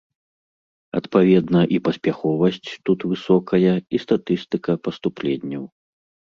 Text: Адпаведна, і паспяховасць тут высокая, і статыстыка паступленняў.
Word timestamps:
Адпаведна, 0.99 1.61
і 1.77 1.79
паспяховасць 1.87 2.69
тут 2.91 2.99
высокая, 3.11 3.75
і 3.93 3.97
статыстыка 4.07 4.71
паступленняў. 4.89 5.63